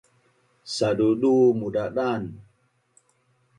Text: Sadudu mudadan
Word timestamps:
Sadudu 0.75 1.35
mudadan 1.59 2.21